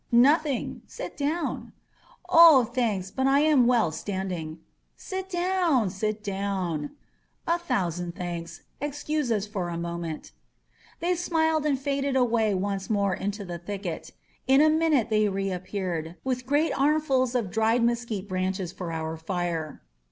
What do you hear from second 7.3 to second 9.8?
^^A thousand thanks. Excuse us for a